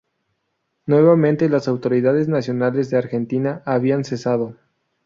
Nuevamente 0.87 1.47
las 1.47 1.67
autoridades 1.67 2.27
nacionales 2.27 2.89
de 2.89 2.97
Argentina 2.97 3.61
habían 3.67 4.03
cesado. 4.03 4.55